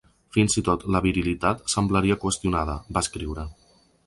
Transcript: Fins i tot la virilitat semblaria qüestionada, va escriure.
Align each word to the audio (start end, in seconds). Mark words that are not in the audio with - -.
Fins 0.35 0.55
i 0.61 0.61
tot 0.69 0.85
la 0.95 1.01
virilitat 1.07 1.61
semblaria 1.75 2.19
qüestionada, 2.25 2.79
va 2.97 3.05
escriure. 3.07 3.47